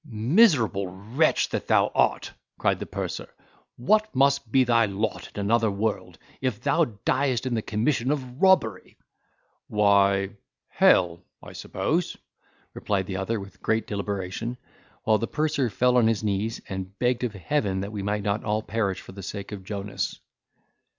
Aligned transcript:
"Miserable 0.03 0.87
wretch 0.87 1.49
that 1.49 1.67
thou 1.67 1.91
art!" 1.93 2.33
cried 2.57 2.79
the 2.79 2.87
purser, 2.87 3.29
"what 3.75 4.15
must 4.15 4.51
be 4.51 4.63
thy 4.63 4.87
lot 4.87 5.29
in 5.35 5.39
another 5.39 5.69
world, 5.69 6.17
if 6.41 6.59
thou 6.59 6.85
diest 7.05 7.45
in 7.45 7.53
the 7.53 7.61
commission 7.61 8.09
of 8.09 8.41
robbery?" 8.41 8.97
"Why, 9.67 10.31
hell, 10.69 11.21
I 11.43 11.53
suppose," 11.53 12.17
replied 12.73 13.05
the 13.05 13.17
other, 13.17 13.39
with 13.39 13.61
great 13.61 13.85
deliberation, 13.85 14.57
while 15.03 15.19
the 15.19 15.27
purser 15.27 15.69
fell 15.69 15.95
on 15.97 16.07
his 16.07 16.23
knees, 16.23 16.61
and 16.67 16.97
begged 16.97 17.23
of 17.23 17.33
Heaven 17.35 17.81
that 17.81 17.91
we 17.91 18.01
might 18.01 18.23
not 18.23 18.43
all 18.43 18.63
perish 18.63 19.01
for 19.01 19.11
the 19.11 19.21
sake 19.21 19.51
of 19.51 19.63
Jonas. 19.63 20.19